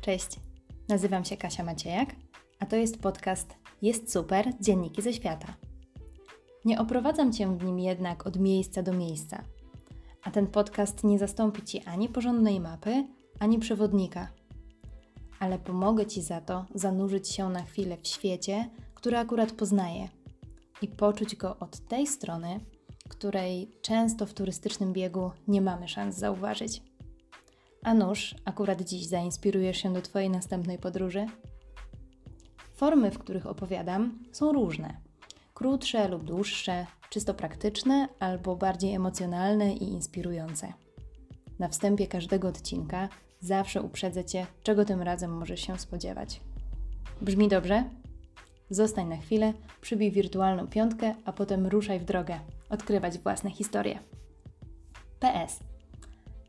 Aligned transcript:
Cześć, 0.00 0.40
nazywam 0.88 1.24
się 1.24 1.36
Kasia 1.36 1.64
Maciejak, 1.64 2.16
a 2.58 2.66
to 2.66 2.76
jest 2.76 2.98
podcast 2.98 3.54
Jest 3.82 4.12
Super 4.12 4.52
Dzienniki 4.60 5.02
ze 5.02 5.12
Świata. 5.12 5.54
Nie 6.64 6.80
oprowadzam 6.80 7.32
Cię 7.32 7.56
w 7.56 7.64
nim 7.64 7.78
jednak 7.78 8.26
od 8.26 8.38
miejsca 8.38 8.82
do 8.82 8.92
miejsca, 8.92 9.42
a 10.22 10.30
ten 10.30 10.46
podcast 10.46 11.04
nie 11.04 11.18
zastąpi 11.18 11.62
Ci 11.62 11.84
ani 11.84 12.08
porządnej 12.08 12.60
mapy, 12.60 13.06
ani 13.38 13.58
przewodnika, 13.58 14.28
ale 15.38 15.58
pomogę 15.58 16.06
Ci 16.06 16.22
za 16.22 16.40
to 16.40 16.64
zanurzyć 16.74 17.28
się 17.28 17.48
na 17.48 17.62
chwilę 17.62 17.96
w 18.02 18.06
świecie, 18.06 18.70
który 18.94 19.16
akurat 19.16 19.52
poznaję 19.52 20.08
i 20.82 20.88
poczuć 20.88 21.36
go 21.36 21.58
od 21.58 21.88
tej 21.88 22.06
strony, 22.06 22.60
której 23.08 23.70
często 23.82 24.26
w 24.26 24.34
turystycznym 24.34 24.92
biegu 24.92 25.30
nie 25.48 25.60
mamy 25.60 25.88
szans 25.88 26.16
zauważyć. 26.16 26.89
A 27.82 27.94
nuż, 27.94 28.34
akurat 28.44 28.82
dziś 28.82 29.06
zainspirujesz 29.06 29.76
się 29.76 29.92
do 29.92 30.02
Twojej 30.02 30.30
następnej 30.30 30.78
podróży? 30.78 31.26
Formy, 32.74 33.10
w 33.10 33.18
których 33.18 33.46
opowiadam, 33.46 34.18
są 34.32 34.52
różne. 34.52 34.96
Krótsze 35.54 36.08
lub 36.08 36.24
dłuższe, 36.24 36.86
czysto 37.10 37.34
praktyczne 37.34 38.08
albo 38.18 38.56
bardziej 38.56 38.94
emocjonalne 38.94 39.74
i 39.74 39.82
inspirujące. 39.82 40.72
Na 41.58 41.68
wstępie 41.68 42.06
każdego 42.06 42.48
odcinka 42.48 43.08
zawsze 43.40 43.82
uprzedzę 43.82 44.24
Cię, 44.24 44.46
czego 44.62 44.84
tym 44.84 45.02
razem 45.02 45.30
możesz 45.38 45.60
się 45.60 45.78
spodziewać. 45.78 46.40
Brzmi 47.20 47.48
dobrze? 47.48 47.84
Zostań 48.70 49.08
na 49.08 49.16
chwilę, 49.16 49.52
przybij 49.80 50.10
wirtualną 50.10 50.66
piątkę, 50.68 51.14
a 51.24 51.32
potem 51.32 51.66
ruszaj 51.66 52.00
w 52.00 52.04
drogę, 52.04 52.40
odkrywać 52.70 53.18
własne 53.18 53.50
historie. 53.50 53.98
PS. 55.20 55.69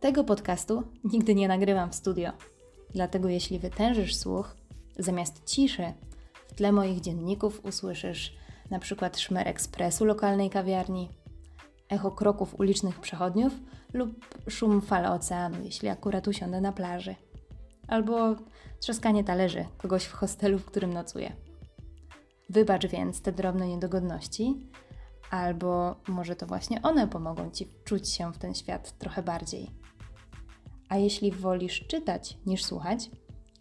Tego 0.01 0.23
podcastu 0.23 0.83
nigdy 1.03 1.35
nie 1.35 1.47
nagrywam 1.47 1.91
w 1.91 1.95
studio. 1.95 2.31
Dlatego 2.93 3.29
jeśli 3.29 3.59
wytężysz 3.59 4.15
słuch, 4.15 4.55
zamiast 4.99 5.45
ciszy, 5.45 5.93
w 6.47 6.53
tle 6.53 6.71
moich 6.71 7.01
dzienników 7.01 7.65
usłyszysz 7.65 8.35
na 8.69 8.79
przykład 8.79 9.19
szmer 9.19 9.47
ekspresu 9.47 10.05
lokalnej 10.05 10.49
kawiarni, 10.49 11.09
echo 11.89 12.11
kroków 12.11 12.59
ulicznych 12.59 12.99
przechodniów 12.99 13.53
lub 13.93 14.25
szum 14.49 14.81
fal 14.81 15.05
oceanu, 15.05 15.57
jeśli 15.63 15.89
akurat 15.89 16.27
usiądę 16.27 16.61
na 16.61 16.71
plaży. 16.71 17.15
Albo 17.87 18.35
trzaskanie 18.79 19.23
talerzy 19.23 19.65
kogoś 19.77 20.05
w 20.05 20.13
hostelu, 20.13 20.59
w 20.59 20.65
którym 20.65 20.93
nocuję. 20.93 21.35
Wybacz 22.49 22.87
więc 22.87 23.21
te 23.21 23.31
drobne 23.31 23.67
niedogodności, 23.67 24.69
albo 25.31 25.95
może 26.07 26.35
to 26.35 26.45
właśnie 26.45 26.81
one 26.81 27.07
pomogą 27.07 27.51
Ci 27.51 27.65
wczuć 27.65 28.09
się 28.09 28.33
w 28.33 28.37
ten 28.37 28.55
świat 28.55 28.97
trochę 28.97 29.23
bardziej. 29.23 29.80
A 30.91 30.97
jeśli 30.97 31.31
wolisz 31.31 31.87
czytać 31.87 32.37
niż 32.45 32.63
słuchać, 32.63 33.09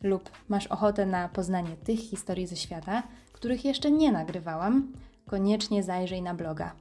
lub 0.02 0.30
masz 0.48 0.66
ochotę 0.66 1.06
na 1.06 1.28
poznanie 1.28 1.76
tych 1.76 2.00
historii 2.00 2.46
ze 2.46 2.56
świata, 2.56 3.02
których 3.32 3.64
jeszcze 3.64 3.90
nie 3.90 4.12
nagrywałam, 4.12 4.92
koniecznie 5.26 5.82
zajrzyj 5.82 6.22
na 6.22 6.34
bloga, 6.34 6.76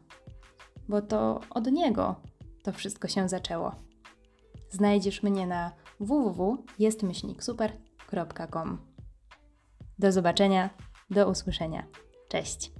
bo 0.88 1.02
to 1.02 1.42
od 1.50 1.72
niego 1.72 2.16
to 2.64 2.72
wszystko 2.72 3.08
się 3.08 3.30
zaczęło. 3.30 3.76
Znajdziesz 4.70 5.24
mnie 5.24 5.48
na 5.48 5.72
www.jestmyślniksuper.com. 6.00 8.78
Do 10.00 10.12
zobaczenia, 10.12 10.70
do 11.10 11.30
usłyszenia. 11.30 11.84
Cześć! 12.30 12.79